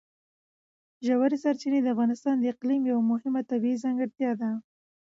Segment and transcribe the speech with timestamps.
[1.05, 4.49] ژورې سرچینې د افغانستان د اقلیم یوه مهمه طبیعي ځانګړتیا ده.